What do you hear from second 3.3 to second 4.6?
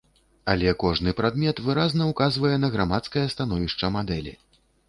становішча мадэлі.